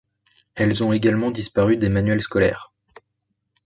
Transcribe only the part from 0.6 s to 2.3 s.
ont également disparu des manuels